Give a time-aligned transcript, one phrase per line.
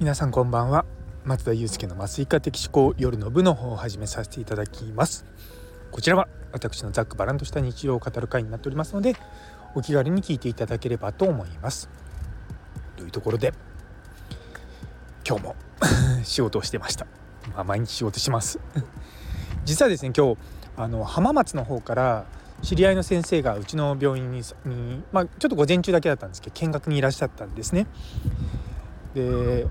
[0.00, 0.86] 皆さんこんばんは。
[1.26, 5.26] 松田祐介の麻酔科的思考夜の部の方を始めさせていただきます。
[5.90, 9.14] こちらは私のざっくばらんとした日常を語る会になっておりますので
[9.74, 11.90] お気軽に聞いていただければと思います。
[12.96, 13.52] というところで
[15.28, 15.56] 今日も
[16.24, 17.06] 仕事をしてました。
[17.52, 18.58] まあ、毎日仕事します。
[19.66, 20.38] 実はですね今日
[20.78, 22.24] あの浜松の方から
[22.62, 24.42] 知り合いの先生がうちの病院に、
[25.12, 27.86] まあ、ちょっと午前中だけだったんですけど見学にいらっしゃったんですね。
[29.14, 29.66] で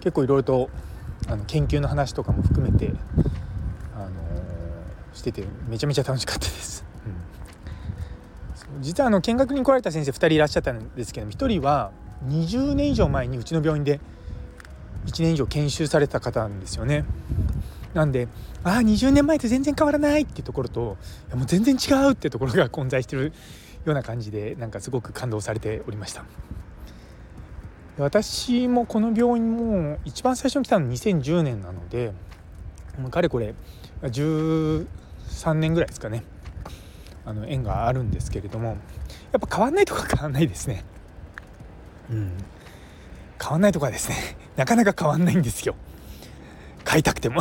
[0.00, 0.70] 結構いろいろと
[1.28, 2.92] あの研究の話とかも含めて、
[3.94, 6.84] あのー、しててめちゃめちゃ楽しかったです。
[8.76, 11.90] うん、実はあの見学に来られた先生2人いらっしゃったんですけど1人は
[12.28, 14.00] 20年以上前にうちの病院で
[15.06, 17.04] 1年以上研修された方なんですよね。
[17.94, 18.28] なんで
[18.62, 23.32] ああ20年前と全然変わらないっていうところといやもう全然違うっていうところが混在してる
[23.86, 26.24] ような感じでなんかすごく感動されておりました
[27.98, 32.12] 私もこの病院も一番最初に来たの2010年なので
[33.10, 33.54] かれこれ
[34.02, 34.86] 13
[35.54, 36.22] 年ぐらいですかね。
[37.24, 38.76] あの縁があるんですけれども
[39.32, 40.84] やっぱ変わんないとか変わんないですね。
[42.10, 42.32] うん。
[43.42, 44.16] 変わんないとかですね
[44.56, 45.74] なかなか変わんないんですよ。
[46.84, 47.40] 買いたくても。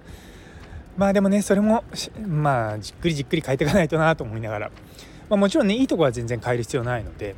[0.96, 1.84] まあでもねそれも
[2.26, 4.70] まあじっくりじっくり変えていかないとなと思いながら、
[5.30, 7.34] まあ、もちろんねいいとこは全然変える必要ないので。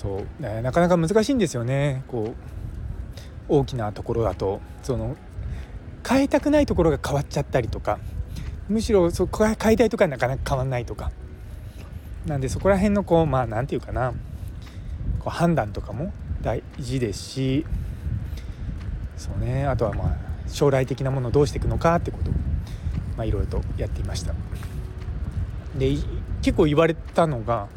[0.00, 0.42] そう。
[0.42, 2.04] なかなか難しいんですよね。
[2.08, 2.34] こ
[3.48, 4.62] う大きなところだと。
[4.82, 5.14] その
[6.08, 7.98] 変えたくないところが変わっちゃったりとか。
[8.70, 11.12] むしろそこ変えたいとかなかなか変わんないとか。
[12.24, 14.14] なんでそこら辺のこうまあ何て言うかな。
[15.18, 17.66] こう判断とかも大事ですし。
[19.18, 19.66] そうね。
[19.66, 20.16] あとはまあ
[20.48, 22.30] 将来的なものをどうしていくのかってこと。
[22.30, 22.32] を、
[23.18, 24.32] まあ、いろいろとやっていました。
[25.76, 25.90] で
[26.40, 27.68] 結構言われたのが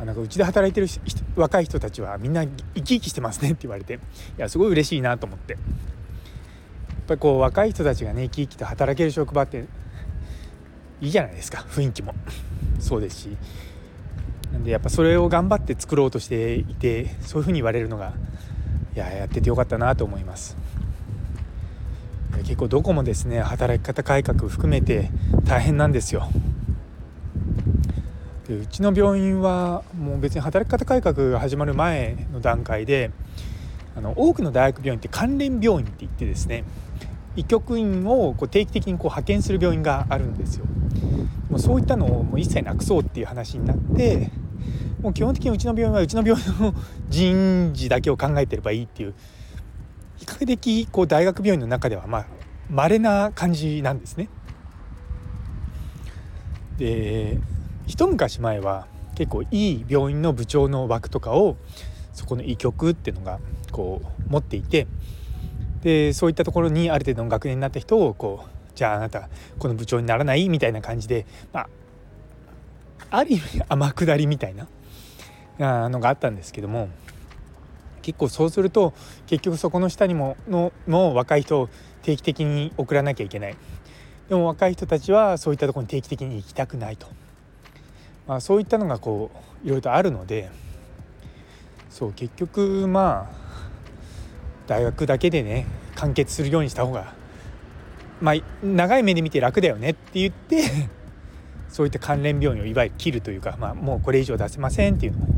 [0.00, 0.86] あなんかうちで働いてる
[1.36, 3.94] 若い人たちはみんな生き生きしてますねって言われて。
[3.94, 3.98] い
[4.38, 5.52] やすごい嬉しいなと思って。
[5.54, 9.66] やっぱりこう若い人たちがね生き生きと働ける職場って
[11.00, 12.14] いいじゃないですか雰囲気も。
[12.80, 13.36] そうですし。
[14.52, 18.12] なんでやっぱそれを頑張って作ろうとしていてそういうふうに言われるのが
[18.94, 20.56] いややっててよかったなと思います。
[22.38, 25.10] 結構どこもですね働き方改革含めて
[25.44, 26.28] 大変なんですよ。
[28.48, 33.10] でうちの病院はもう別に働き方改革が始まる前の段階で
[33.96, 36.64] あの多くの大学病院って関連病院って言ってですね
[37.36, 40.66] 医局員をこう定期的にこう派遣する病院があるんですよ
[41.48, 44.30] もうそういったのをもう一切なくそうっていう話になって
[45.00, 46.74] もう基本的にうちの病院はうちの病院の
[47.08, 49.14] 人事だけを考えてればいいっていう
[50.16, 52.26] 比較的こう大学病院の中ではまあ
[52.70, 54.28] 稀な感じなんですね。
[56.78, 57.38] で
[57.86, 61.56] 一昔前は結構いい病院の部長の枠とかを
[62.12, 63.40] そこの医局っていうのが
[63.70, 64.86] こう持っていて
[65.82, 69.28] でそういったところにある程度の学年になった人をこうじゃああなた
[69.58, 71.68] この部長にならないみたいな感じでまあ
[73.10, 76.88] ある意味天下りみたいなのがあったんですけども
[78.02, 78.92] 結構そうすると
[79.26, 81.68] 結局そこの下にものの若い人を
[82.02, 83.56] 定期的に送らなきゃいけない。
[84.28, 87.06] でも若い人たちはそういったところに定期的に行きたくないと、
[88.26, 89.30] まあ、そういったのがこ
[89.62, 90.50] ういろいろとあるので
[91.90, 93.44] そう結局まあ
[94.66, 97.14] 大学だけでね完結するようにした方が
[98.20, 100.64] まあ長い目で見て楽だよねって言って
[101.68, 105.28] そういった関連病院をいわゆる切るというか、まあ、もうこれ以上出せませんっていうのを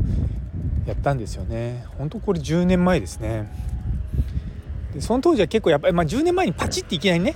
[0.87, 1.83] やったんですよね。
[1.97, 3.51] 本当これ10年前ですね。
[4.93, 7.35] でその当時は結構やっぱり、まあ、10年前にパチッていきなりね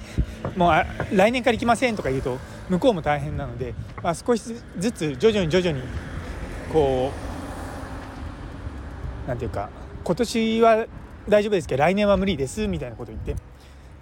[0.56, 2.38] もう来年から行きませんとか言うと
[2.72, 4.42] 向こうも大変なので、まあ、少し
[4.80, 5.84] ずつ徐々に徐々に
[6.72, 7.12] こ
[9.26, 9.70] う何て言うか
[10.06, 10.88] 今年は
[11.28, 13.36] 大丈夫ですけど来年は無理ですみたいなこと言って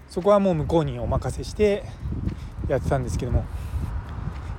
[0.07, 1.83] そこはもう向こうにお任せして
[2.67, 3.43] やってたんですけども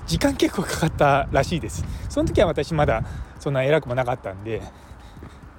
[0.09, 1.85] 時間結構かかったらしいです。
[2.09, 3.05] その時は私まだ
[3.39, 4.61] そんな偉くもなかったんで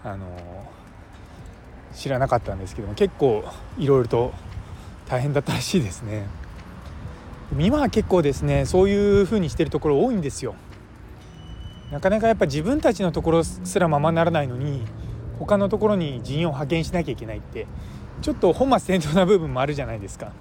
[0.04, 0.28] あの
[1.96, 3.46] 知らなかったんですけども結構
[3.78, 4.34] いろいろと
[5.08, 6.26] 大変だったらしいですね。
[7.60, 10.56] 今は結構ですねそういう風にしてるところ多いんですよ。
[11.92, 14.84] なかなかやっぱ自分たちのところすらままならないのに
[15.40, 17.68] 他のところに人員を派遣しなきゃいけないって
[18.22, 20.32] ちょっと本末転倒な部分もあるじゃないですか。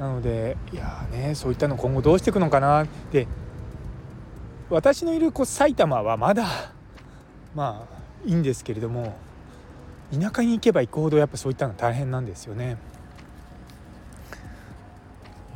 [0.00, 3.28] なのでいやねそういったの今後どうしていくのかなって。
[4.70, 6.46] 私のいるこう埼玉はまだ
[7.54, 9.14] まあいいんですけれども
[10.10, 12.78] 田舎に行けば行くほどやっぱそういったの大変なんですよね。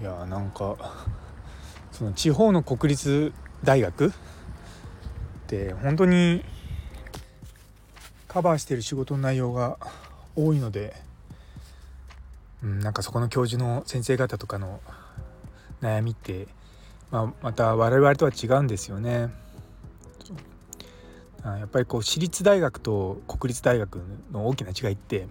[0.01, 0.77] いやなんか
[1.93, 3.33] その地方の国立
[3.65, 4.11] 大学っ
[5.49, 6.45] て本当に
[8.29, 9.79] カバーしてる仕事の内容が
[10.37, 10.95] 多いので、
[12.63, 14.81] うん、なんかそこの教授の先生方とかの
[15.81, 16.47] 悩みって、
[17.11, 19.31] まあ、また我々とは違うんですよね。
[21.45, 24.01] やっぱりこう私立大学と国立大学
[24.33, 25.29] の大きな違いって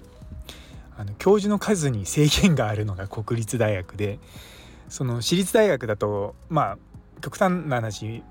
[0.97, 4.19] あの教授の数に制限があるのが国立大学で
[4.89, 6.77] その私立大学だとまあ
[7.21, 8.23] 極端な話、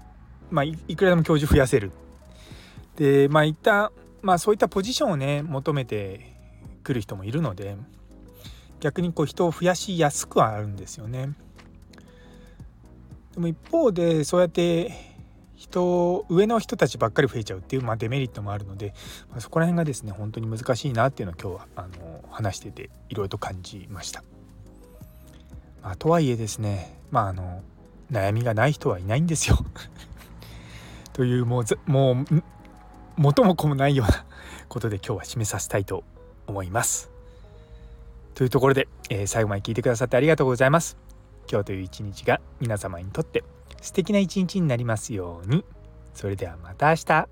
[0.50, 1.92] まあ、いくらでも教授増やせる
[2.96, 3.92] でまあいった
[4.22, 6.34] まあそういったポジションをね求めて
[6.82, 7.76] くる人もいるので
[8.80, 11.30] 逆にこう人を増やしやすくはあるんですよね。
[13.34, 15.15] でも一方でそうやって
[15.56, 18.92] 人上の人たちばっかり増えちゃうっていう、まあ、デメリットもあるので、
[19.30, 24.22] まあ、そこら辺がですね本当に難しいなっていうのを今日はあの話してていろいろと感じました。
[25.82, 27.62] まあ、とはいえですねまああの
[28.12, 29.58] 悩みがない人はいないんですよ
[31.12, 32.42] というもうもう
[33.16, 34.26] 元も子もないような
[34.68, 36.04] ことで今日は締めさせたいと
[36.46, 37.10] 思います。
[38.34, 40.98] というところで、えー、最後まで聞いてくださってありがとうございます。
[41.50, 43.42] 今日という一日が皆様にとって
[43.86, 45.64] 素敵な一日になりますように。
[46.12, 47.28] それではまた明日。